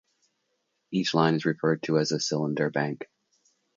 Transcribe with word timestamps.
Each 0.89 1.13
line 1.13 1.35
is 1.35 1.45
referred 1.45 1.83
to 1.83 1.99
as 1.99 2.11
a 2.11 2.19
cylinder 2.19 2.71
bank. 2.71 3.07